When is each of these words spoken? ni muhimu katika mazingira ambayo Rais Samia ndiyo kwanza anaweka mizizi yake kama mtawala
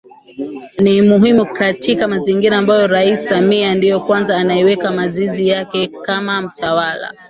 ni 0.79 1.01
muhimu 1.01 1.45
katika 1.45 2.07
mazingira 2.07 2.57
ambayo 2.57 2.87
Rais 2.87 3.27
Samia 3.27 3.75
ndiyo 3.75 3.99
kwanza 3.99 4.37
anaweka 4.37 4.91
mizizi 4.91 5.47
yake 5.47 5.87
kama 5.87 6.41
mtawala 6.41 7.13